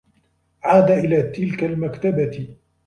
عاد 0.63 0.91
إلى 0.91 1.21
تلك 1.21 1.63
المكتبة. 1.63 2.57